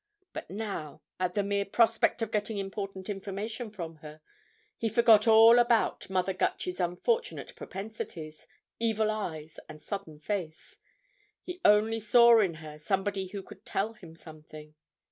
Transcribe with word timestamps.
But 0.33 0.49
now, 0.49 1.03
at 1.19 1.35
the 1.35 1.43
mere 1.43 1.63
prospect 1.63 2.23
of 2.23 2.31
getting 2.31 2.57
important 2.57 3.07
information 3.07 3.69
from 3.69 3.97
her, 3.97 4.19
he 4.75 4.89
forgot 4.89 5.27
all 5.27 5.59
about 5.59 6.09
Mother 6.09 6.33
Gutch's 6.33 6.79
unfortunate 6.79 7.55
propensities, 7.55 8.47
evil 8.79 9.11
eyes, 9.11 9.59
and 9.69 9.79
sodden 9.79 10.17
face; 10.19 10.79
he 11.43 11.61
only 11.63 11.99
saw 11.99 12.39
in 12.39 12.55
her 12.55 12.79
somebody 12.79 13.27
who 13.27 13.43
could 13.43 13.63
tell 13.63 13.93
him 13.93 14.15
something. 14.15 14.73